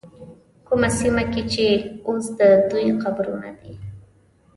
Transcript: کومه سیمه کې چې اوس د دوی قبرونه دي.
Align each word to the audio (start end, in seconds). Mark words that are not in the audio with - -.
کومه 0.67 0.89
سیمه 0.99 1.23
کې 1.31 1.41
چې 1.53 1.65
اوس 2.07 2.25
د 2.39 2.41
دوی 2.69 2.87
قبرونه 3.03 3.49
دي. 3.59 3.73